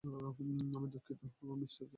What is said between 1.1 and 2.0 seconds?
Mister Falcone.